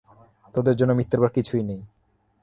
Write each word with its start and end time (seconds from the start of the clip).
তোদের 0.55 0.75
জন্য 0.75 0.91
মৃত্যুর 0.93 1.19
পর 1.19 1.29
কিছুই 1.29 1.63
নেই। 1.63 1.81